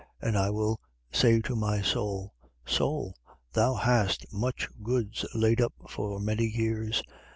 [0.23, 0.27] 12:19.
[0.29, 0.79] And I will
[1.11, 2.33] say to my soul:
[2.65, 3.13] Soul,
[3.53, 7.03] thou hast much goods laid up for many years.